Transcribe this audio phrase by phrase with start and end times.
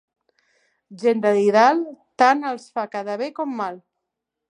[1.03, 1.83] Gent de didal,
[2.25, 3.83] tant els fa quedar bé com mal.